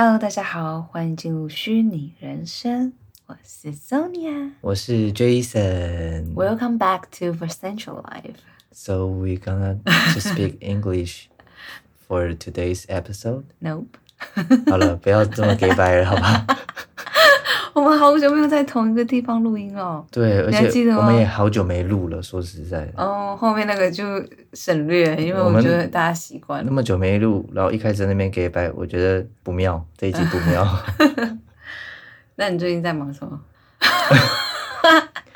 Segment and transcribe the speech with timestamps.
[0.00, 2.92] Hello，大家好，欢迎进入虚拟人生。
[3.26, 8.36] 我是 Sonia，我是 Jason。Welcome back to Essential Life.
[8.72, 11.28] So we gonna to speak English
[12.08, 13.44] for today's episode?
[13.60, 13.98] Nope.
[14.68, 16.46] 好了，不要这么给白了，好吧？
[17.73, 20.05] 我们好久没有在同一个地方录音了。
[20.11, 22.21] 对，而且我们也好久没录了。
[22.21, 24.03] 说实在的，哦，后面那个就
[24.53, 26.65] 省略，因为我觉得大家习惯了。
[26.67, 30.67] 那么久没录，然后一开始那边给拜，我觉得不妙，这一集不妙。
[32.35, 33.39] 那你最近在忙什么？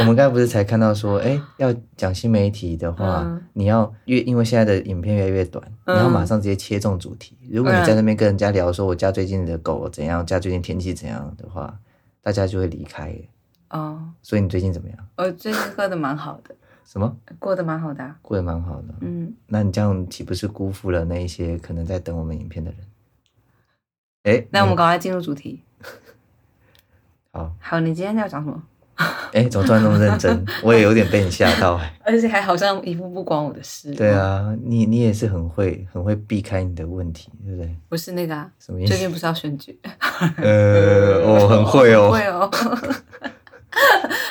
[0.00, 7.36] 我们刚才不是才看到说，哎，要讲新媒体的话，嗯、你要越因为现在的影片越来越短，嗯、你要马上直接切中主题。
[7.50, 11.78] 如果你在那边跟人家聊说，我家最近的狗怎样，家最近天气怎样的话，
[12.22, 13.14] 大家就会离开。
[13.70, 14.98] 哦，所以你最近怎么样？
[15.16, 16.54] 我最近过得蛮好的。
[16.84, 17.16] 什么？
[17.38, 18.16] 过得蛮好的、啊。
[18.22, 18.94] 过得蛮好的。
[19.02, 22.80] 嗯，那你这样岂不是辜负了那一些可能在等我们影片的人？
[24.22, 25.62] 哎，那我们赶快进入主题。
[27.30, 27.54] 好。
[27.60, 28.62] 好，你今天要讲什么？
[29.32, 30.44] 哎，怎么突然那么认真？
[30.62, 33.92] 我也有点被你吓到，而且还好像一副不关我的事。
[33.94, 37.76] 对啊，你你也是很会很会避开你的问题，对不对？
[37.88, 38.88] 不是那个啊，什么意思？
[38.90, 39.78] 最近不是要选举？
[40.42, 42.50] 呃，我，很会哦， 会哦。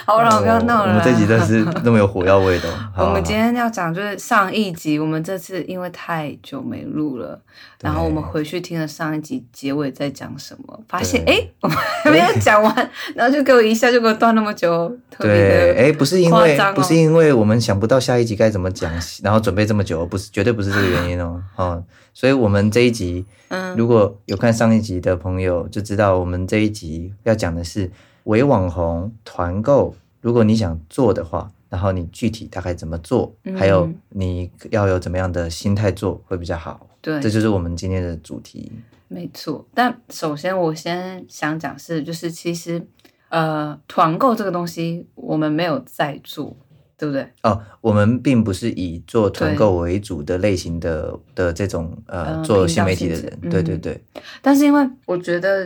[0.07, 0.93] 好了，不要闹了。
[0.93, 2.69] 我们这集真是那么有火药味的。
[2.97, 7.37] 我们今天要讲就是上一集，我们这次因为太久没录了，
[7.81, 14.89] 然后我们回去听了上一集结尾在讲什么，发现哎，我们还没有讲完， 然后就给我一下就给我断那么久。
[15.19, 18.89] 对，哎，不是因为不是因为我们想不到下一集该怎么讲，
[19.21, 21.43] 然后准备这么久，不是绝对不是这个原因哦。
[21.57, 27.91] 哦，所以我们这一集，嗯，如果有看上一集的朋友就知道，我们这一集要讲的是。
[28.27, 36.87] 微网红团购，如果你想做的话，然后你具体大概怎么做，嗯、还有你要有怎么样的心态做会比较好。
[37.01, 38.69] 对，这就是我们今天的主题。
[39.07, 42.85] 没错，但首先我先想讲是，就是其实
[43.29, 46.53] 呃，团购这个东西我们没有在做，
[46.97, 47.25] 对不对？
[47.43, 54.03] 哦，我们并不是以做团购为主的类型的的这种呃做新媒体的人，嗯、对对对。
[54.41, 55.65] 但是因为我觉得。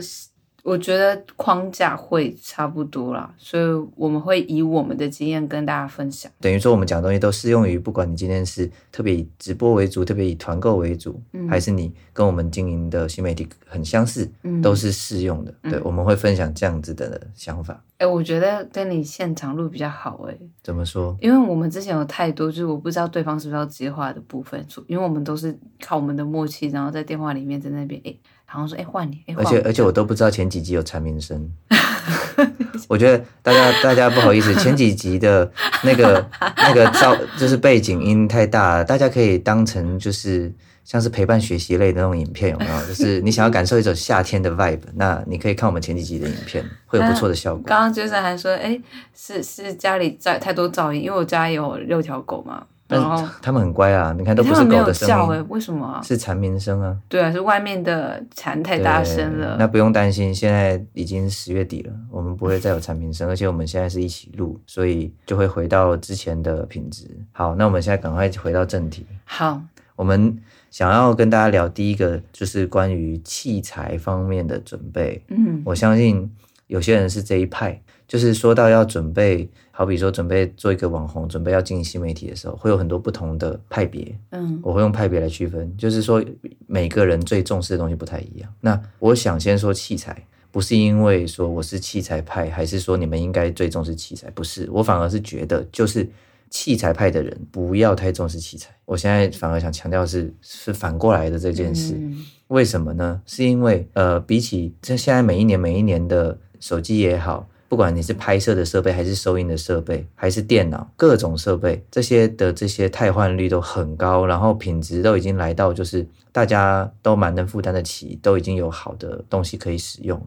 [0.62, 3.64] 我觉得框架会差不多啦，所以
[3.96, 6.30] 我们会以我们的经验跟大家分享。
[6.40, 15.52] 等于说，我们讲的东西都适用于不管你今天是特别以直播为主，特别以团购为主，嗯、还是你跟我们经营的新媒体很相似，嗯、都是适用的。
[15.62, 17.74] 对，嗯、我们会分享这样子的想法。
[17.98, 20.50] 哎、欸，我觉得跟你现场录比较好哎、欸。
[20.62, 21.16] 怎么说？
[21.20, 28.10] 因为我们之前有太多，就是我不知道对方是不是要接话的部分，因为我们都是靠我们的默契，然后在电话里面在那边哎。
[28.10, 28.20] 欸
[28.52, 29.22] 然后说：“哎，换你！
[29.34, 31.50] 而且而且我都不知道前几集有蝉鸣声。
[32.88, 35.50] 我觉得大家大家不好意思， 前几集的
[35.82, 36.22] 那个
[36.58, 40.52] 那个噪就是背景音太大了，大家可以当成就是
[40.84, 42.86] 像是陪伴学习类的那种影片，有没有？
[42.86, 47.62] 就是你想要感受一种夏天的 vibe，那你可以看我们前几集的影片，会有不错的效果。
[47.64, 48.78] 刚刚 Jason 还说：哎，
[49.14, 56.00] 是是家里在太多噪音，因为我家有六条狗嘛。”然后他们很乖啊，你看都不是狗的声音，为什么啊？
[56.02, 56.96] 是蝉鸣声啊。
[57.08, 59.56] 对啊，是外面的蝉太大声了。
[59.58, 67.08] 那不用担心，现在已经十月底了，我们不会再有蝉鸣声，而且我们现在是一起录，所以就会回到之前的品质。
[67.32, 69.06] 好，那我们现在赶快回到正题。
[69.24, 69.60] 好，
[69.96, 70.36] 我们
[70.70, 75.22] 想要跟大家聊第一个，就是关于器材方面的准备。
[75.28, 76.30] 嗯，我相信
[76.66, 77.80] 有些人是这一派。
[78.12, 84.14] 就是说到要准备，好比说准备做一个网红，准备要经营新媒体的时候，会有很多不同的派别。
[84.32, 86.22] 嗯，我会用派别来区分，就是说
[86.66, 88.54] 每个人最重视的东西不太一样。
[88.60, 94.28] 那我想先说器材，不是因为说我是器材派，还是说你们应该最重视器材？
[94.32, 96.06] 不是，我反而是觉得，就是
[96.50, 98.68] 器材派的人不要太重视器材。
[98.84, 101.94] 我现在反而想强调是是反过来的这件事。
[101.96, 103.22] 嗯，为什么呢？
[103.24, 107.48] 是因为呃，比起这现在每一年每一年的手机也好。
[107.72, 120.20] 不管你是拍摄的设备，还是收音的设备，还是电脑，各种设备，这些的这些汰换率都很高，然后品质都已经来到就是大家都蛮能负担得起，都已经有好的东西可以使用。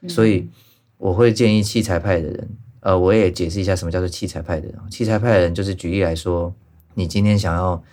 [0.00, 0.48] 嗯、所以
[0.96, 2.48] 我会建议器材派的人，
[2.80, 4.74] 呃，我也解释一下什么叫做器材派的人。
[4.90, 6.50] 器材派的人就是举例来说，
[6.94, 7.84] 你今天想要。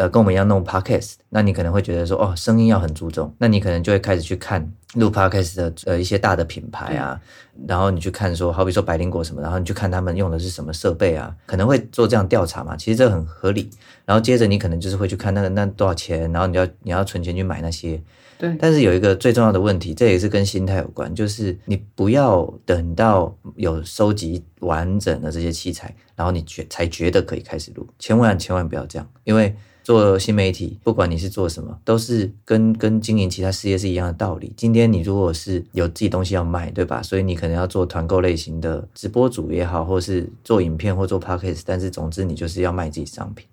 [0.00, 7.20] 呃，跟我们一样弄 podcast，那你可能会觉得说，哦，声音要很注重，那你可能就会开始去看录 podcast 的呃一些大的品牌啊，
[7.54, 13.68] 嗯、然后你去看说，好比说百灵果什么，然后你去看他们用的是什么设备啊，可能会做这样调查嘛，其实这很合理。
[14.06, 18.02] 然后接着你可能就是会去看那个那多少钱，然后你要你要存钱去买那些。
[18.38, 18.56] 对。
[18.58, 29.54] 但是有一个最重要的问题，这也是跟心态有关，就是你不要等到有收集完整的这些器材，然后你觉才觉得可以开始录，千万千万不要这样，因为。
[29.90, 34.52] 做新媒体，不管你是做什么，都是跟跟经营其他事业是一样的道理。
[34.56, 37.02] 今天你如果是有自己东西要卖，对吧？
[37.02, 43.44] 所以你可能要做团购类型的直播主也好，或是做影片或做 podcast，但是总之你就是要卖自己商品。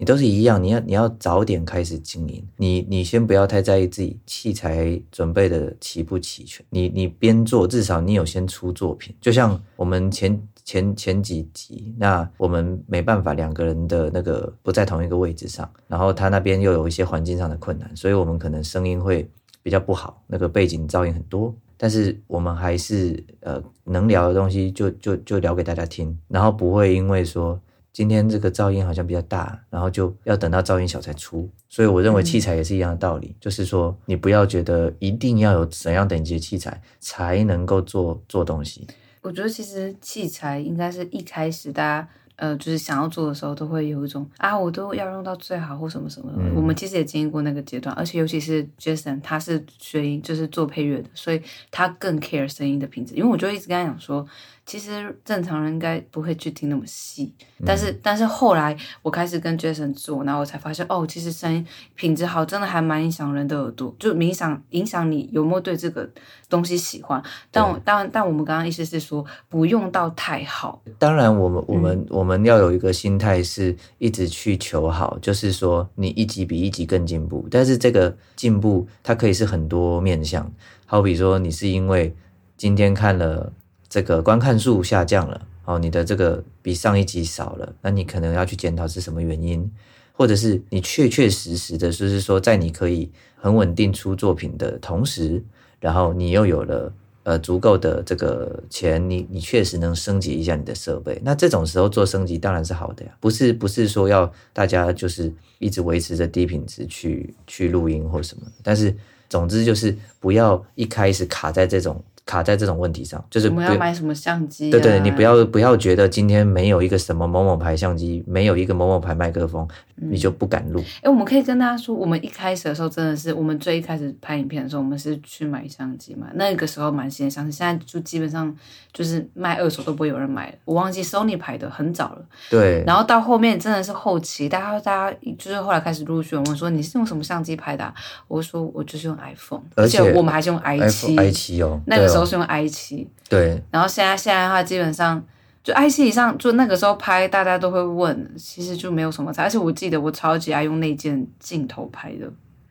[0.00, 2.40] 你都是一样，你要你要早点开始经营。
[2.56, 6.64] 你你先不要太在意自己器材准备的齐不齐全。
[6.70, 9.12] 你你边做，至少你有先出作品。
[9.20, 19.28] 就像我们前前前几集，那我们没办法两个人的那个不在同一个位置上，然后他那边又有一些环境上的困难，所以我们可能声音会
[19.64, 21.52] 比较不好，那个背景噪音很多。
[21.76, 27.60] 但是我们还是呃能聊的东西就就就聊给大家听，然后不会因为说。
[27.92, 31.48] 今天这个噪音好像比较大，然后就要等到噪音小才出。
[31.68, 38.86] 所以我认为器材也是一样的道理，嗯、就是说你不要觉得一定要有怎样等级的器材才能够做做东西。
[39.22, 46.38] 我觉得其实器材应该是一开始大家呃就是想要做的时候都会有一种啊，我都要用到最好或什么什么的。
[46.38, 53.14] 嗯、我们其实也经历过那个阶段，而且尤其是 Jason 他是学音就是做配乐的，所以他更 care 声音的品质。
[53.16, 54.24] 因为我就一直跟他讲说。
[54.68, 57.32] 其实正常人应该不会去听那么细，
[57.64, 66.06] 但是、嗯、但是后来我开始跟 Jason 做，然后我才发现哦，其实声音品质好真的还蛮影响人的耳朵，就影响影响你有没有对这个
[66.50, 67.22] 东西喜欢。
[67.50, 70.82] 但我当然，但我们刚刚意思是说不用到太好。
[70.98, 77.48] 当然，我们我们、嗯、我们要有一个心态是一直去求好，就是说你一级比一级更进步。
[77.50, 80.52] 但是这个进步它可以是很多面向，
[80.84, 82.14] 好比说你是因为
[82.58, 83.50] 今天看了。
[83.88, 89.70] 这个观看数下降了，哦，你的这个比上一集少了，那你可能要去检讨是什么原因，
[90.12, 95.42] 或者是你确确实实的，就是说在你可以很稳定出作品的同时，
[95.80, 96.92] 然后你又有了
[97.22, 108.94] 呃足够的这个钱，你你确实能升级一下你的设备，那这种时候做升级当然是好的呀，不是不是说要大家就是一直维持着低品质去去录音或什么，但是
[109.30, 112.04] 总之就是不要一开始卡在这种。
[112.28, 114.72] 卡在这种问题上，就是我们要买什么相机啊？
[114.72, 119.66] 对对，你不要不要觉得今天没有一个什么某某牌相机，没有一个某某牌麦克风。
[120.00, 120.78] 你就不敢录？
[120.78, 126.28] 哎、欸，我们可以跟大家说，我们一开始的时候真的是，我们最一开始拍影片的时候，我们是去买相机嘛。
[126.34, 128.54] 那个时候蛮新的相机，现在就基本上
[128.92, 130.54] 就是卖二手都不会有人买了。
[130.64, 132.24] 我忘记 Sony 牌的很早了。
[132.48, 132.84] 对。
[132.86, 137.92] 然后到后面真的是后期，大家大家就是后来开始陆续问说，你是用什么相机拍的、啊？
[138.28, 143.08] 我说我就是用 iPhone，而且，而且我们还是用 i 七 i 七哦，那个时候是用 i 七。
[143.28, 143.62] 对。
[143.70, 145.24] 然后现在现在的话，基本上。
[145.64, 149.42] 就 i 七以上，就那个时候拍，大家都会问，其实就没有什么差。
[149.42, 152.26] 而且我记得我超级爱用那件镜头拍的，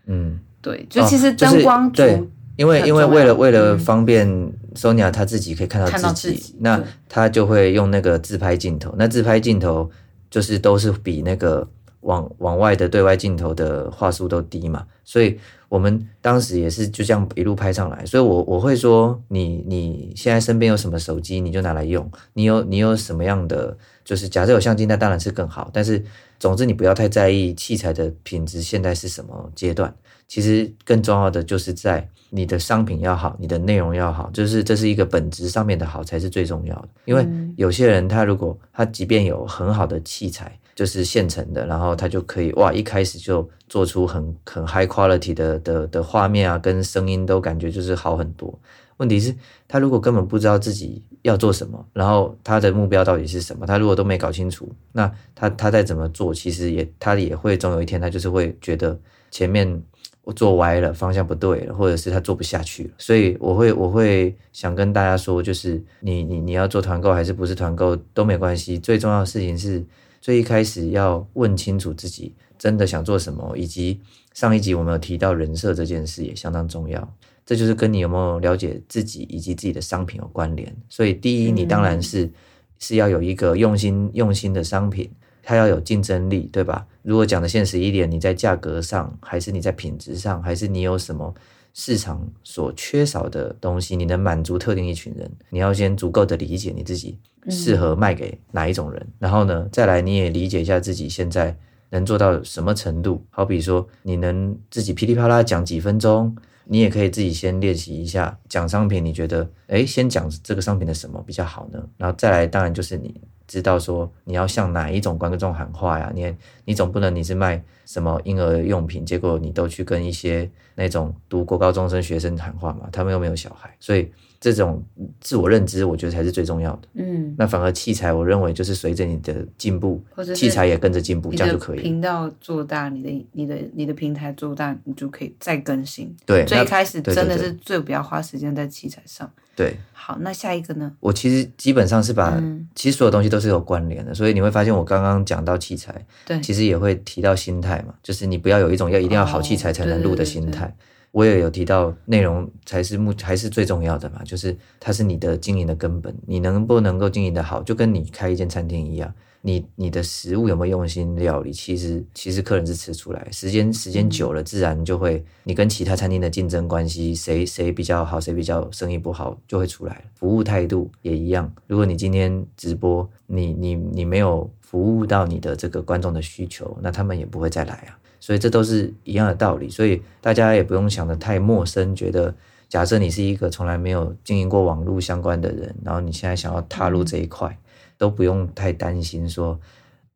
[0.07, 2.23] 嗯，对，就其实灯光、哦就是、对，
[2.55, 4.27] 因为因为为了为了方便
[4.73, 8.95] Sonia 她自己可以看到自己，看到自己那她就会用那个自拍镜头。
[8.97, 9.91] 那自拍镜头
[10.31, 11.67] 就是都是比那个
[12.01, 15.39] 往往外的对外镜头的话术都低嘛，所以。
[15.69, 22.09] 我们当时也是就这样一路拍上来，所以我我会说你，你你现在身边有什么手机，你就拿来用。
[22.31, 25.69] 你有你有什么样的，就是假设有相机，那当然是更好。
[25.73, 26.01] 但是
[26.39, 29.93] 总之你不要太在意器材的品质现在是什么阶段。
[30.29, 36.87] 其实更重要的就是在你的商品要好，你的内容要好，就是这是一个本质上面的好才是最重要的。
[37.03, 37.27] 因为
[37.57, 40.57] 有些人他如果他即便有很好的器材。
[40.77, 48.53] 就是现成的，然后他就可以哇，一开始就做出很很 high quality 的的的画面啊，跟声音都感觉就是好很多。
[48.97, 49.33] 问题是，
[49.67, 58.95] 他如果根本不知道自己要做什么，然后他的目标到底是什么，他如果都没搞清楚，那他他再怎么做，其实也他也会总有一天他就是会觉得
[59.31, 59.81] 前面
[60.21, 62.89] 我做歪了，方向不对了，或者是他做不下去了。
[62.99, 69.83] 所以我会我会想跟大家说，就是你你你要做团购还是不是团购都没关系，最重要的事情是。
[70.27, 74.01] 最一开始要问清楚自己真的想做什么，以及
[74.33, 77.15] 上一集我们有提到人设这件事也相当重要。
[77.45, 80.75] 这就是跟你有没有了解自己以及自己的商品有关联。
[80.89, 82.33] 所以第一，你当然是、嗯、
[82.77, 85.09] 是要有一个用心用心的商品，
[85.41, 86.85] 它要有竞争力，对吧？
[87.03, 91.33] 如果讲的现实一点，你在价格上，还是你在品质上，还是你有什么
[91.79, 95.31] 市场所缺少的东西，你能满足特定一群人？
[95.51, 97.19] 你要先足够的理解你自己。
[97.49, 99.07] 适合卖给哪一种人？
[99.19, 101.55] 然后呢，再来你也理解一下自己现在
[101.91, 103.23] 能做到什么程度。
[103.29, 109.05] 好比说，你能自己噼里啪啦讲几分钟，你也可以自己先练习一下讲商品。
[109.05, 111.81] 你觉得，诶，先讲这个商品的什么比较好呢？
[111.95, 116.11] 然后再来，当然就是你知道说你要向哪一种观众喊话呀？
[116.13, 116.35] 你
[116.65, 122.89] 你总不能你是卖什么婴儿用品，结果你都去跟一些那种读国高中生学生喊话嘛？
[122.91, 124.11] 他们又没有小孩，所以。
[124.39, 124.85] 这种
[125.19, 126.81] 自我认知，我觉得才是最重要的。
[126.93, 129.99] 嗯，那反而器材，我认为就是随着你的进步，
[130.35, 131.81] 器材也跟着进步，这样就可以。
[131.81, 136.15] 频道做大，你的你的你的平台做大，你就可以再更新。
[136.23, 139.27] 对，最开始真的是最不要花时间在器材上。
[139.35, 139.46] 对，
[139.91, 140.91] 好，那下一个呢？
[140.99, 150.65] 我其实基本上是把，嗯、其实所有东西都是有关联的，所以你会发现我刚刚讲到器材，对，其实也会提到心态嘛，就是你不要有一种要一定要好器材才能录的心态。
[150.65, 150.83] 哦，对对对对。
[151.11, 159.11] 我也有提到内容才是目还是最重要的嘛，就是它是你的经营的根本，你能不能够经营的好，就跟你开一间餐厅一样。
[159.47, 161.53] 你你的食物有没有用心料理？
[161.53, 170.01] 其实其实客人是吃出来，时间时间久了，自然就会你跟其他餐厅的竞争关系，谁谁比较好，谁比较生意不好，就会出来了。
[170.15, 177.97] 服务态度也一样，如果你今天直播，你你你没有服务到你的这个观众的需求，那他们也不会再来啊。
[178.19, 182.35] 所以这都是一样的道理，所以大家也不用想得太陌生，觉得
[182.67, 187.57] 假设你是一个从来没有经营过网络相关的人，然后你现在想要踏入这一块。
[187.97, 189.59] 都不用太担心说，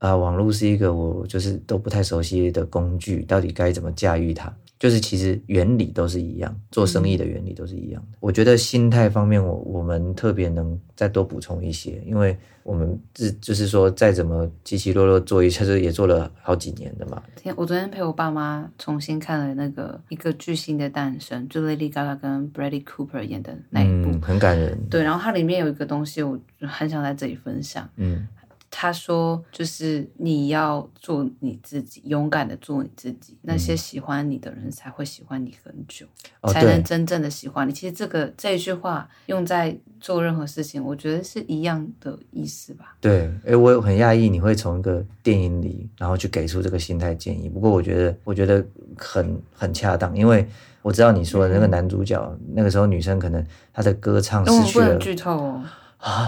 [0.01, 4.51] 啊，网络是一个我就是都不太熟悉的工具，到底该怎么驾驭它？
[4.79, 17.21] 就是其实原理都是一样，做生意的原理都是一样我觉得心态方面我，我我们特别能再多补充一些，因为我们是就是说再怎么起起落落做一下，就也做了好几年的嘛。
[17.35, 24.75] 天，我昨天陪我爸妈重新看了那个一个巨星的诞生，就 Lady Gaga 跟 Bradley Cooper 演的那一部，嗯，很感人。
[24.89, 27.87] 对，然后它里面有一个东西，我很想在这里分享。
[27.97, 28.27] 嗯。
[28.73, 33.37] 他说：“就是你要做你自己，勇敢的做你自己。
[33.41, 36.05] 那些喜欢你的人才会喜欢你很久，
[36.39, 37.71] 嗯、才能真正的喜欢你。
[37.71, 47.49] 哦、其实这个这一句话用在做任何事情，我觉得是一样的意思吧。”对，哎，我很讶异你会从一个电影里，然后去给出这个心态建议。
[47.49, 48.65] 不过我觉得，我觉得
[48.97, 50.47] 很很恰当，因为
[50.81, 54.85] 我知道你说的那个男主角，嗯、那个时候女生可能她的歌唱失去了。
[54.85, 55.63] 不能剧透哦。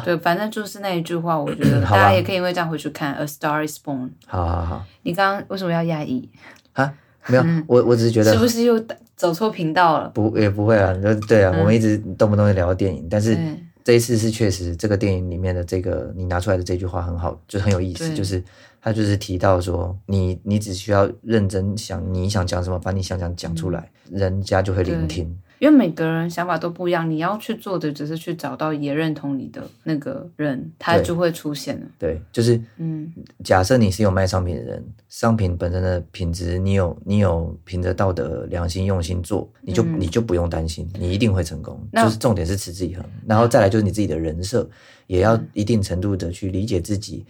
[0.05, 4.05] 对，反正就是那一句话，我觉 得大家也可以因为这样回去看《A Star Is Born》。
[4.27, 6.29] 好好好，你刚刚为什么要压抑？
[6.73, 6.93] 啊，
[7.27, 8.79] 没有，我我只是觉得是不是又
[9.15, 10.09] 走错频道了？
[10.09, 10.93] 不，也不会啊。
[11.27, 13.37] 对啊，我们一直动不动就聊电影，但是
[13.83, 18.43] 这一次是确实这个电影里面的这个你拿出来的这句话很好，就很有意思，就是
[18.81, 25.35] 他就是提到说，你你只需要认真想你想讲什么，把你想讲讲出来，人家就会聆听。
[25.63, 31.87] 因为每个人想法都不一样，你要去做的只是去找到也认同你的那个人，他就会出现了。
[31.97, 33.09] 对，就是，嗯，
[33.45, 41.79] 假设你是有卖商品的人，商品本身的品质，你有你有凭着道德良心用心做，你就、嗯、你就不用担心，你一定会成功。
[41.93, 44.69] 就是重点是持之以恒，然后再来就是你自己的人设，
[45.07, 47.25] 也要一定程度的去理解自己。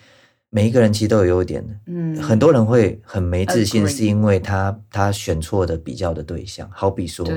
[0.56, 7.28] 每一个人其实都有优点的，嗯，很多人会很没自信，是因为他他选错的比较的对象，好比说，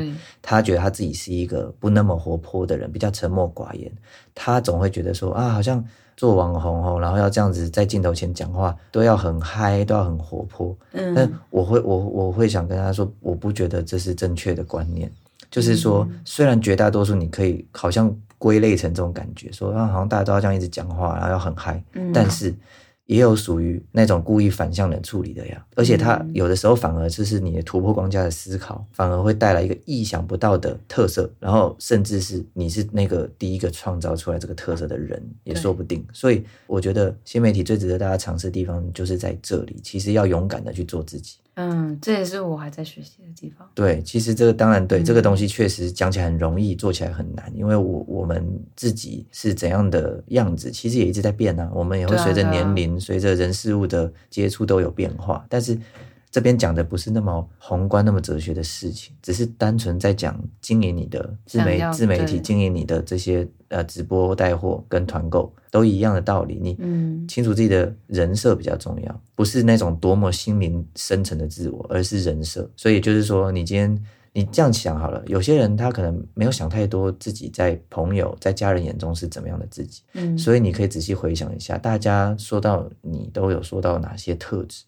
[0.42, 3.90] 他觉得他自己是一个不那么活泼的人，比较沉默寡言，
[4.34, 5.82] 他总会觉得说啊，好像
[6.14, 15.10] 做网红哦，然后要这样子在镜头前讲话都要很嗨，都要很活泼，嗯，但我会我我会想跟他说，我不觉得这是正确的观念，
[15.50, 21.82] 就是说，虽然绝大多数你可以好像归类成这种感觉，说啊，好像大家都要这样一直讲话，然后要很嗨，
[22.12, 22.54] 但是。
[23.06, 36.04] 也有属于那种故意反向的处理的呀，而且他有的时候反而就是你的突破框架的思考，反而会带来一个意想不到的特色，然后甚至是你是那个第一个创造出来这个特色的人也说不定。
[36.12, 41.36] 所以我觉得新媒体最值得大家尝试的地方就是在这里，其实要勇敢的去做自己。
[41.56, 43.66] 嗯，这也是我还在学习的地方。
[43.74, 48.46] 对，其实这个当然对，这个东西确实讲起来很容易，做起来很难，因为我我们
[48.76, 51.70] 自己是怎样的样子，其实也一直在变啊。
[51.74, 55.46] 我们也会随着年龄、随着人事物的接触都有变化。
[55.48, 55.78] 但是
[56.30, 65.52] 这边讲的不是那么宏观、那么哲学的事情，只是单纯在讲经营你的自媒自媒体，经营你的这些呃直播带货跟团购。
[65.68, 66.74] 都一样的道理，你
[67.28, 72.66] 清楚自己的人设比较重要，不是那种多么心灵深层的自我，而是人设。
[72.76, 80.00] 所以就是说，你今天你这样想好了，有些人他可能没有想太多，自己在朋友、在家人眼中是怎么样的自己。
[80.14, 84.82] 嗯，所以你可以仔细回想一下，大家说到你都有说到哪些特质。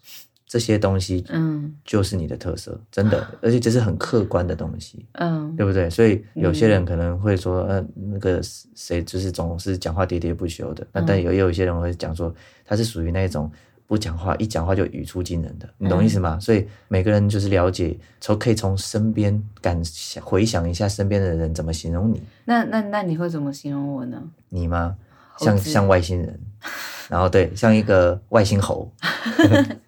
[0.48, 5.90] 这些东西，嗯，就是你的特色，嗯、真的， 而且这是很客观的东西，嗯，对不对？
[5.90, 8.40] 所以有些人可能会说，呃，那个
[8.74, 13.52] 谁就是总是讲话喋喋不休的，那、嗯、但有也有一些人会讲说，他是属于那种
[13.86, 16.36] 不讲话，一讲话就语出惊人的，你懂意思吗？
[16.36, 22.22] 嗯、所以每个人就是了解，从可以从身边感想回想一下身边的人怎么形容你。
[22.46, 24.22] 那那那你会怎么形容我呢？
[24.48, 24.96] 你吗？
[25.40, 26.40] 像像外星人，
[27.08, 28.90] 然后对，像一个外星猴。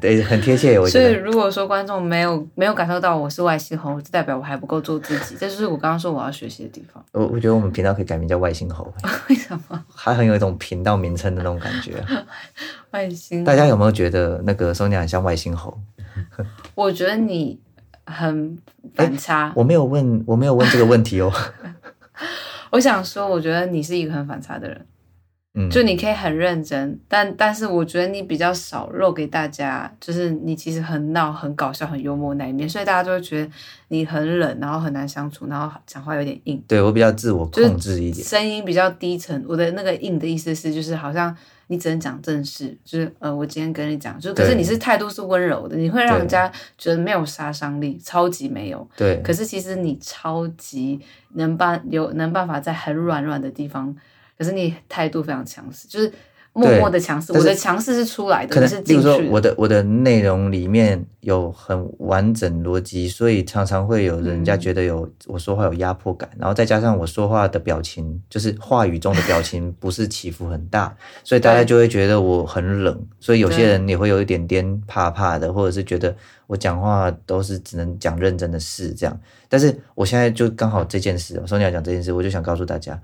[0.00, 0.78] 对，很贴切。
[0.78, 1.08] 我觉得。
[1.08, 5.36] 所以如果说观众没有没有感受到我是外星猴，就代表我还不够做自己。
[5.36, 7.04] 这就是我刚刚说我要学习的地方。
[7.12, 8.92] 我我觉得我们频道可以改名叫外星猴。
[9.30, 9.84] 为什么？
[9.94, 11.94] 还很有一种频道名称的那种感觉。
[12.92, 13.42] 外星。
[13.42, 15.78] 大家有没有觉得那个 Sonia 很像外星猴？
[16.74, 17.58] 我觉得你
[18.04, 18.58] 很
[18.94, 19.52] 反差。
[19.56, 21.32] 我没有问，我没有问这个问题哦。
[22.70, 24.86] 我想说，我觉得你是一个很反差的人。
[25.54, 33.50] 嗯，就你可以很认真，但但是我觉得你比较少露给大家，就是你其实很闹、很搞笑、很幽默那一面，所以大家就会觉得
[33.88, 36.62] 你很冷，然后很难相处，然后讲话有点硬。
[36.68, 39.44] 对，我比较自我控制一点，声音比较低沉。
[39.48, 48.88] 我的那个硬的意思是，就是好像你只能讲正事，就是呃，我今天跟你讲，就可是你是态度是温柔的，你会让人家觉得没有杀伤力，超级没有。
[48.96, 51.00] 对，可是其实你超级
[51.34, 53.96] 能办有能办法在很软软的地方。
[54.40, 56.10] 可是你态度非常强势，就是
[56.54, 57.30] 默默的强势。
[57.34, 73.06] 我的强势是出来的，可能是进去说我的我的内容里面有很完整逻辑，所以常常会有人家觉得有、嗯、我说话有压迫感，然后再加上我说话的表情，就是话语中的表情 不是起伏很大，所以大家就会觉得我很冷。
[73.20, 76.16] 所以有些人也会有一点点怕怕的，或者是觉得
[76.46, 79.20] 我讲话都是只能讲认真的事这样。
[79.50, 82.98] 但是我现在就刚好这件事，我说你要讲这件事，我就想告诉大家。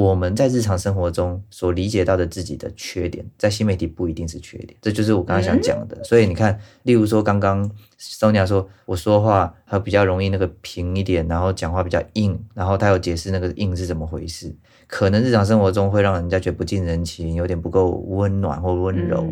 [0.00, 6.02] 我们在日常生活中所理解到的自己的缺点，在新媒体不一定是缺点，这就是我刚刚想讲的。
[6.02, 14.50] 所以你看，例如说刚刚 Sonia 说我说话还比较容易那个平一点，然后讲话比较硬，然后他有解释那个硬是怎么回事，
[14.86, 19.30] 可能日常生活中会让人家觉得不近人情，有点不够温暖或温柔。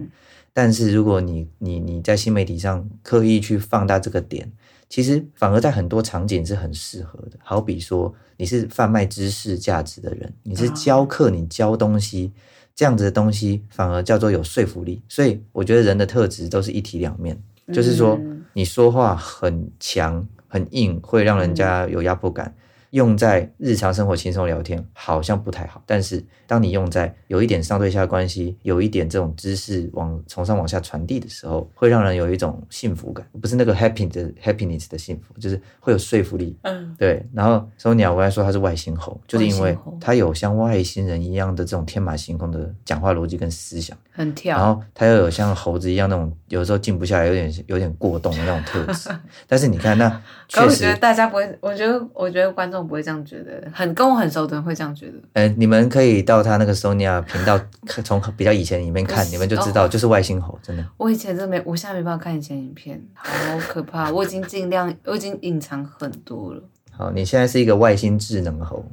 [0.53, 4.53] 但是如果你你你在新媒体上刻意去放大这个点，
[4.89, 7.39] 其实反而在很多场景是很适合的。
[7.43, 12.33] 好比说，你是贩卖知识价值的人，你是教课，你教东西，
[12.75, 15.03] 这样子的东西反而叫做有说服力。
[15.09, 17.39] 所以我觉得人的特质都是一体两面，
[17.73, 18.19] 就是说
[18.55, 22.55] 你说话很强很硬，会让人家有压迫感。
[22.91, 36.57] 用在日常生活轻松聊天好像不太好，但是当你用在有一点上对下关系，有一点这种知识往从上往下传递的时候，会让人有一种幸福感，不是那个 happy 的 happiness 的幸福，就是会有说服力。
[36.63, 37.23] 嗯，对。
[37.35, 44.57] 然后 Sonia 我刚才说他是外星猴，就是因为他有像外星人一样的这种天马行空的讲话逻辑跟思想，很跳。
[44.57, 49.11] 然后他又有像猴子一样那种有时候静不下来，有点有点过动的那种特质。
[49.47, 50.09] 但是你看，那
[50.49, 52.78] 确实我觉得大家不会，我觉得我觉得观众。
[52.83, 55.15] 不会这样觉得，很跟我很熟的人会这样觉得。
[55.35, 57.59] 嗯，你们可以到他那个 Sonia 频道，
[58.05, 60.85] 从比较以前里面看，你们就知道，就是外星猴，真的。
[60.97, 63.29] 我以前真的没，我现在没办法看以前影片，好
[63.69, 64.11] 可怕！
[64.11, 66.63] 我已经尽量，我已经隐藏很多了。
[66.91, 68.85] 好，你现在是一个外星智能猴，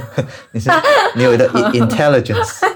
[0.52, 0.70] 你是
[1.14, 2.66] 你有一个 intelligence，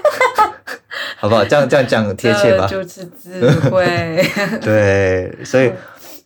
[1.17, 1.45] 好不好？
[1.45, 2.67] 这样这样讲贴切吧？
[2.67, 4.23] 就是智慧。
[4.61, 5.71] 对，所以。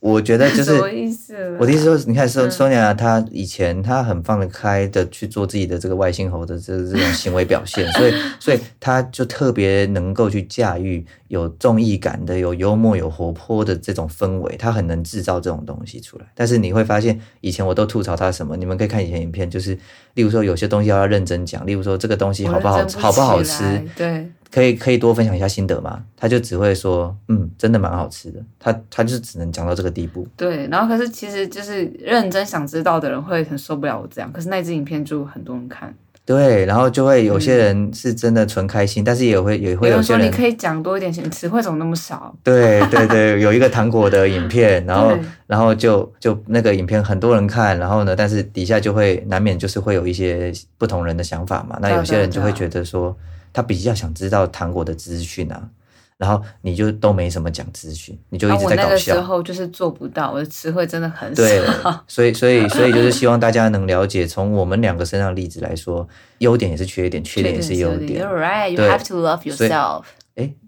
[0.05, 16.25] 我觉得就是 我的意思说，你看，So Sonia 她以前她很放得开的去做自己的这个外星猴的这这种行为表现，所以 所以她就特别能够去驾驭有综艺感的、有幽默、有活泼的这种氛围，她很能制造这种东西出来。
[16.35, 18.55] 但是你会发现，以前我都吐槽她什么？
[18.55, 19.75] 你们可以看以前影片，就是
[20.13, 23.63] 例如说有些东西要认真讲，例如说这个东西好不好，不好不好吃？
[23.95, 24.29] 对。
[24.55, 26.01] 可以可以多分享一下心得吗？
[26.15, 28.39] 他就只会说，嗯，真的蛮好吃的。
[28.57, 30.25] 他他就是只能讲到这个地步。
[30.37, 34.31] 对，然后可是其实就是认真想知道的人会很受不了我这样。
[34.31, 35.93] 可是那支影片就很多人看。
[36.23, 42.33] 对，然后就会有些人是真的纯开心，嗯、但是也会也会有些人，说你可以讲多一点，你词汇怎么那么少？
[42.41, 51.77] 对对对，有一个糖果的影片， 然后然后就就那个影片很多人看，然后呢，但是底下就会难免就是会有一些不同人的想法嘛。
[51.81, 53.13] 那有些人就会觉得说。
[53.55, 55.69] 他比较想知道糖果的资讯啊，
[56.17, 58.83] 然后你就都没什么讲资讯，你就一直在搞笑。
[58.83, 61.41] 我那个时候就是做不到，我的词汇真的很少。
[61.41, 61.61] 对，
[62.05, 66.05] 所以所以所以就是希望大家能了解，从我们两个身上的例子来说，
[66.39, 68.21] 优点也是缺点，缺点也是优点。
[68.21, 70.03] You're right, you have to love yourself.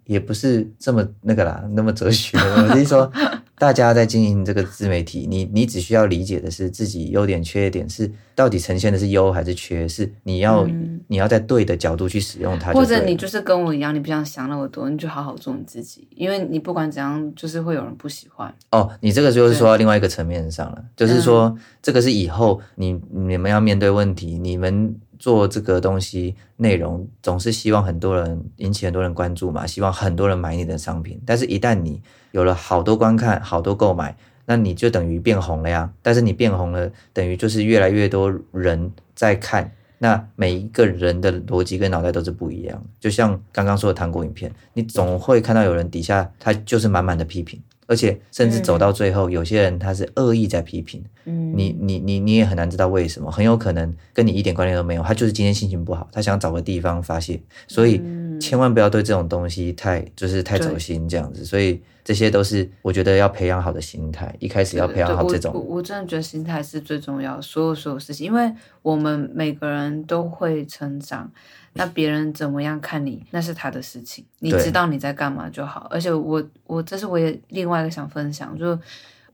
[0.07, 2.37] 哎，也不是这么那个啦，那么哲学。
[2.39, 3.11] 我是说。
[3.59, 18.53] 大家在经营这个自媒体，你你只需要理解的是自己优点缺点是到底呈现的是优还是缺，是你要、嗯、你要在对的角度去使用它，或者你就是跟我一样，你不想想那么多，你就好好做你自己，因为你不管怎样，就是会有人不喜欢。
[18.69, 24.95] 哦，你这个就是说到另外一个层面上了，就是说、嗯、这个是以后你你们要面对问题，你们。
[25.19, 31.21] 做这个东西内容总是希望很多人引起很多人关注嘛，希望很多人买你的商品。
[31.25, 32.01] 但是，一旦你
[32.31, 35.91] 有了好多观看、好多购买，那你就等于变红了呀。
[36.01, 39.71] 但是你变红了，等于就是越来越多人在看。
[39.99, 42.83] 那每一个人的逻辑跟脑袋都是不一样。
[42.99, 47.59] 就像刚刚说的糖果影片，你总会看到有人底下他就是满满的批评。
[47.87, 58.01] 而且甚至走到最后，嗯、有些人他是恶意在批评，嗯，你你你你也很难知道为什么，很有可能跟你一点关联都没有，他就是今天心情不好，他想找个地方发泄，所以
[58.39, 71.31] 千万不要对这种东西太就是太走心这样子，所以这些都是我觉得要培养好的心态，一开始要培养好这种，我我真的觉得心态是最重要，所有所有事情，因为我们每个人都会成长。
[71.77, 75.87] 那别人怎么样看你，那是他的事情，你知道你在干嘛就好。
[75.89, 78.77] 而且我我这是我也另外一个想分享，就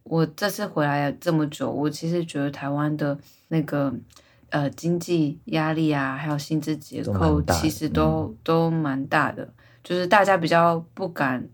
[0.04, 3.94] 我这次回来这么久，我其实觉得台湾的那个
[4.50, 9.48] 呃经济压力啊，还有薪资结构，其实都、嗯、都蛮大的，
[9.84, 11.48] 就是大家比较不敢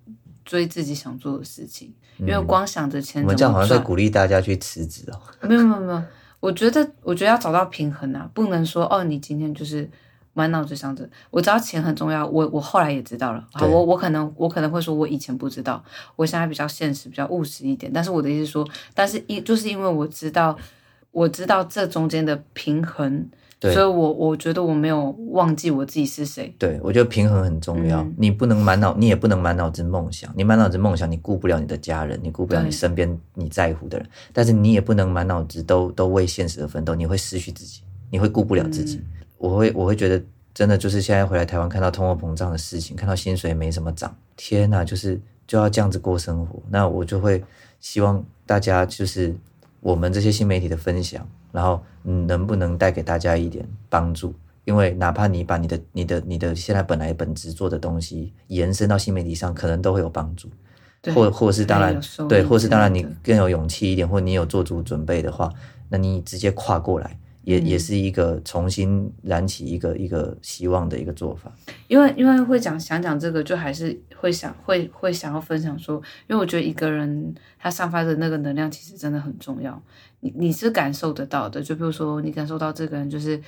[0.44, 3.22] 追自己想做的事情，因为光想着钱。
[3.24, 5.20] 我们这样好像在鼓励大家去辞职哦。
[5.48, 6.04] 没有没有没有，
[6.40, 9.90] 我觉得我觉得要找到平衡啊，不能说哦，你今天就是。
[10.34, 13.46] 满脑子想着，我知道钱很重要，我我后来也知道了。
[13.52, 15.84] 好，我我可能我可能会说，我以前不知道，
[16.16, 17.92] 我现在比较现实，比较务实一点。
[17.92, 20.58] 但是我的意思是说，但是因就是因为我知道，
[21.12, 23.28] 我知道这中间的平衡，
[23.60, 26.56] 所以我我觉得我没有忘记我自己是谁。
[26.58, 30.32] 对，我觉得平衡很重要，嗯、你不能满脑，你也不能满脑子梦想。
[30.38, 34.08] 你满脑子梦想，你顾不了你的家人，你顾不了你身边你在乎的人。
[34.32, 38.96] 但是你也不能满脑子都都为现实而奋斗，你会失去自己，你会顾不了自己。
[38.98, 39.04] 嗯
[39.40, 40.22] 我会我会觉得
[40.54, 46.62] 真的就是现在回来台湾看到通货膨胀的事情，看到薪水没什么涨，天呐，就是就要这样子过生活。
[46.70, 47.44] 那我就会
[47.80, 49.36] 希望大家就是
[49.80, 54.34] 我们这些新媒体的分享，然后能不能带给大家一点帮助？
[54.66, 60.50] 因为哪怕你把你的你的你的现在本来本职做的东西延伸到新媒体上，可能都会有帮助。
[61.16, 65.50] 或或是当然对，或是当然你更有勇气一点，或你有做足准备的话，
[65.88, 67.18] 那你直接跨过来。
[67.50, 71.52] 也也是一个重新燃起一个一个希望的一个做法，
[71.88, 75.96] 因为因为会讲想讲这个，就还是会想会会想要分享说，
[76.28, 79.82] 因为我觉得一个人他散发的那个能量其实真的很重要，
[80.20, 83.42] 你你是感受得到的，就比如说你感受到这个人就是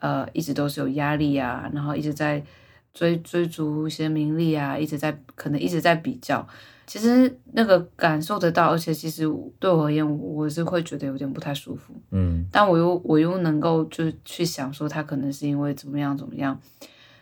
[0.00, 2.44] 呃一直都是有压力啊，然后一直在
[2.92, 6.46] 追追逐一些名利啊，一直在可能一直在比较。
[6.86, 9.24] 其实那个感受得到，而且其实
[9.58, 11.92] 对我而言，我是会觉得有点不太舒服。
[12.12, 16.56] 嗯，但我又我又能够就去想说，他可能是因为怎么样怎么样。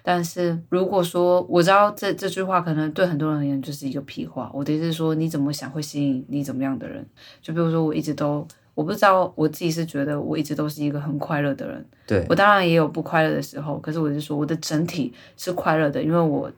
[0.03, 7.03] 但是如果说我知道这这句话可能对很多人而言就是一个屁话，我的意思是说，你怎么想会吸引你怎么样的人？
[7.41, 11.83] 就比如说我一直都我不知道我自己是觉得我一直都是一个很快乐的人。
[12.07, 16.53] 对，我当然也有不快乐的时候，可是我是说我的整体是快乐的，因为我。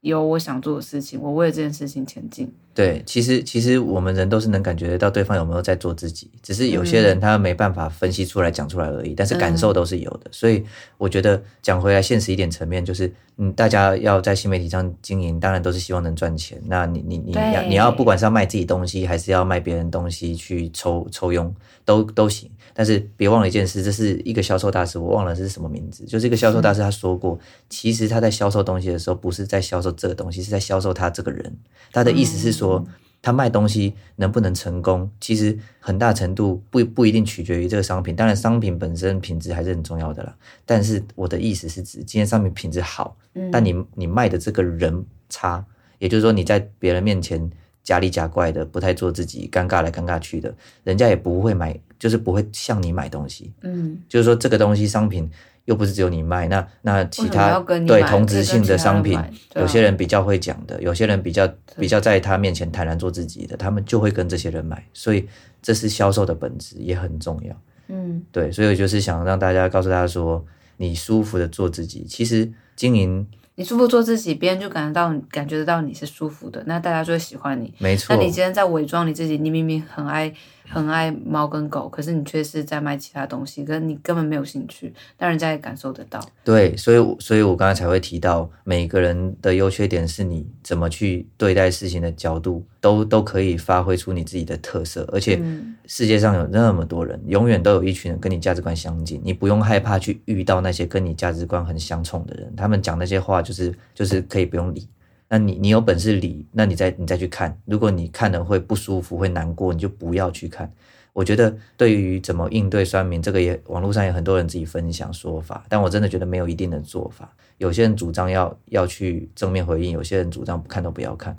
[0.00, 2.52] 有我想做的事情，我为了这件事情前进。
[2.72, 9.10] 对，其实其实我们人都是能感觉得到对方有没有在做自己，只是有些人他没办法分析出来讲出来而已。
[9.10, 10.64] 嗯、但是感受都是有的，嗯、所以
[10.96, 16.62] 我觉得讲回来现实一点层面，就是嗯，大家要在新媒体上经营，当然都是希望能赚钱。
[16.66, 21.52] 那你你你要你要不管是要卖自己东西，还是要卖别人东西去抽抽佣，
[21.84, 22.48] 都都行。
[22.78, 26.04] 但是别忘了一件事，这是一个销售大师，我忘了这是什么名字。
[26.04, 31.58] 就是一个销售大师他说过，嗯、其实他在销售东西的时候，不是在销售这个东西，是在销售他这个人。
[31.92, 38.14] 他的意思是说，嗯、他卖东西能不能成功，其实很大程度不不一定取决于这个商品。
[38.14, 40.36] 当然，商品本身品质还是很重要的啦。
[40.64, 45.64] 但是我的意思是指，今天商品品质好，嗯、但你你卖的这个人差，
[45.98, 47.50] 也就是说你在别人面前。
[47.84, 53.52] 假里假怪的，不太做自己，尴尬来尴尬去的，人家也不会买，就是不会向你买东西。
[53.62, 55.30] 嗯，就是说这个东西商品
[55.64, 59.20] 又不是只有你卖，那那其他对同质性的商品，
[59.54, 65.28] 有些人比较会讲的，有些人比较比较在他面前坦然做自己的，他们就会跟这些人买，所以
[65.60, 67.54] 这是销售的本质，也很重要。
[67.88, 70.44] 嗯，对，所以我就是想让大家告诉大家说，
[70.76, 73.26] 你舒服的做自己，其实经营。
[73.54, 77.74] 你舒服做自己，别人就感觉到感觉得到你是舒服的，那大家就会喜欢你。
[77.78, 78.14] 没错。
[78.14, 80.32] 那你今天在伪装你自己，你明明很爱
[80.70, 86.20] 很爱猫跟狗，可是你却是在卖其他东西，可是你根本没有兴趣，但人家也感受得到。
[86.44, 95.42] 对，所以所以我刚才才会提到，每个人的优缺点是你怎么去对待事情的角度，都都可以发挥出你自己的特色，而且
[95.86, 104.86] 世界上有那么多人，永远都有一群人跟你价值观相近，你不用害怕去遇到那些跟你价值观很相冲的人，他们讲那些话就是就是可以不用理。
[105.28, 110.72] 那你你有本事理，那你再你再去看，如果你看了会不舒服会难过，你就不要去看。
[111.12, 117.34] 我觉得对于怎么应对酸民，这个也网络上有很多人自己分享说法，但我真的觉得没有一定的做法。
[117.56, 121.36] 有些人主张要要去正面回应，有些人主张不看都不要看。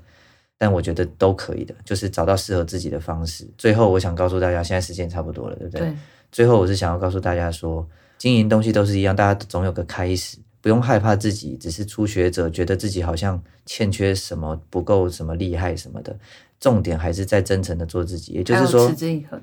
[0.62, 3.50] 但我觉得都可以的，就是找到适合自己的方式。
[3.58, 5.80] 最后，我想告诉大家，现在时间差不多了，对不对？
[5.80, 5.96] 对。
[6.34, 16.18] 最后，我是想要告诉大家说，经营东西都是一样，大家总有个开始，不用害怕自己只是初学者，觉得自己好像欠缺什么，不够什么厉害什么的。
[16.60, 18.34] 重点还是在真诚的做自己。
[18.34, 18.92] 也就是说。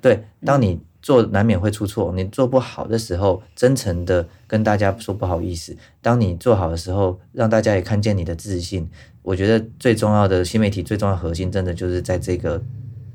[0.03, 5.75] 对，当你做难免会出错，你做不好的时候，真诚的跟大家说不好意思。
[6.03, 8.87] 当你做好的时候，让大家也看见你的自信。
[9.23, 12.63] 我觉得最重要的新媒体最重要核心，真的就是在这个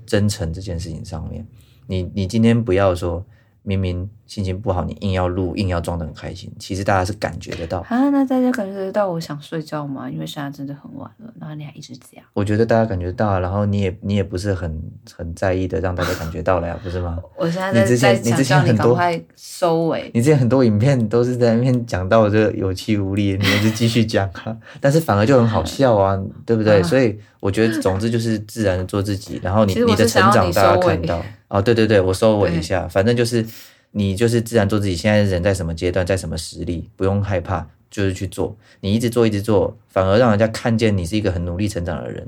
[0.07, 1.45] 真诚这件事情上面。
[1.85, 3.23] 你你今天不要说。
[3.63, 8.09] 明明心情不好，你硬要录，硬要装的很开心，其实大家是感觉得到啊。
[8.11, 10.09] 那大家感觉得到我想睡觉吗？
[10.09, 12.25] 因为现在真的很晚了，然后你还一直这样。
[12.31, 14.81] 我觉得大家感觉到，然后你也你也不是很
[15.13, 17.19] 很在意的，让大家感觉到了呀，不是吗？
[17.35, 18.97] 我现在在你之前你之前很多
[19.35, 26.17] 收尾，你之前很多影片都是在那边讲到这有气无力，你还是继续讲啊，但是反而就很好笑啊，
[26.47, 26.81] 对不对？
[26.83, 31.21] 所以我觉得总之就是自然的做自己，然后你你的成长大家看到。
[31.49, 33.45] 哦，对对对，我收尾一下，反正就是
[33.91, 34.95] 你就是自然做自己。
[34.95, 38.55] 现在人在什么阶段，在什么实力，不用害怕，就是去做。
[38.79, 42.27] 你一直做，一直做，反而让人家看见你是一个很努力成长的人，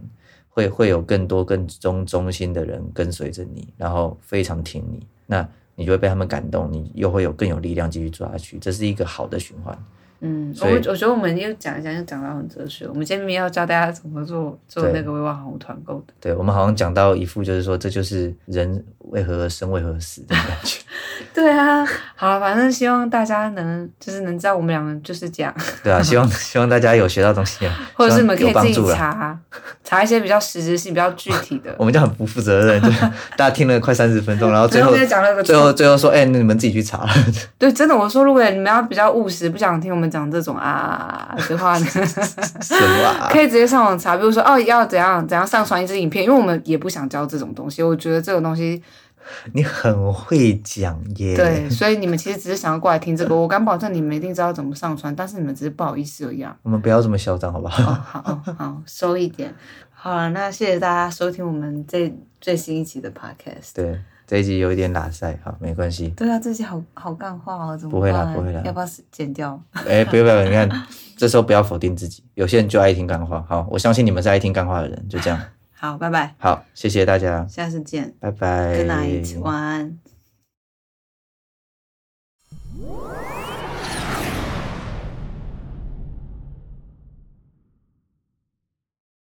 [0.50, 9.78] 会会有更多更忠忠心的人跟随着你，然后非常挺你，那你就会被他们感动，你又会有更有力量继续做下去，这是一个好的循环。
[10.26, 12.88] 嗯，我我觉得我们又讲一讲，又讲到很哲学。
[12.88, 16.14] 我们今天要教大家怎么做做那个微网红团购的。
[16.22, 20.80] 对，我们好像讲到一副就是说，这就是人为何生，为何死的感觉。
[21.34, 25.54] 对啊，好，反正希望大家能就是能知道我们两个就是这样。
[25.84, 29.38] 对啊，希望 希望大家有学到东西啊，或者是你们可以自己查
[29.84, 31.76] 查一些比较实质性、比较具体的。
[31.78, 32.90] 我们就很不负责任，就
[33.36, 34.94] 大家听了快三十分钟，然后最后
[35.44, 37.06] 最后最后说，哎，那你们自己去查。
[37.58, 40.13] 对，真的，我说如果你们要比较务实，不想听我们。
[40.14, 41.86] 讲这种啊的话呢，
[43.34, 47.82] 可以直接上网查，比如说哦，要怎样怎样上传一支影片，因为我们也不想教这种东西。
[47.82, 48.82] 我觉得这种东西，
[49.54, 51.36] 你很会讲耶。
[51.36, 56.46] 对，所以你们其实只是想要过来听这个，我敢保证你们一定知道怎么上传，但是你们只是不好意思而已。
[56.62, 57.92] 我们不要这么嚣张，好不好？
[57.92, 59.54] 哦、好好，好，收一点。
[59.92, 63.74] 好了，那谢谢大家收听我们这最新一期的 podcast。
[63.74, 64.00] 对。
[64.34, 66.08] 这一集有一点拉塞，好，没关系。
[66.18, 68.02] 对啊，这集好好干话哦，怎么办？
[68.02, 68.64] 不会啦，不会啦。
[68.66, 69.62] 要不要剪掉？
[69.88, 70.68] 哎，不要不要，你看，
[71.16, 72.24] 这时候不要否定自己。
[72.34, 75.40] 有些人就爱听干话，好，我相信你们是爱听干话的人，就这样。
[75.78, 76.34] 好，拜拜。
[76.40, 78.76] 好，谢谢大家，下次见，拜拜。
[78.78, 80.00] Good night，晚安。